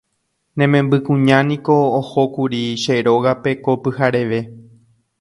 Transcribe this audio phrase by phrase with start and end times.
[0.57, 4.39] Ne membykuñániko ohókuri che rógape ko pyhareve